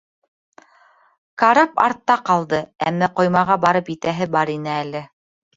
Карап 1.43 1.77
артта 1.83 2.17
ҡалды, 2.31 2.63
әммә 2.93 3.13
ҡоймаға 3.21 3.61
барып 3.67 3.95
етәһе 3.97 4.31
бар 4.39 4.57
ине 4.59 4.77
әле. 4.81 5.05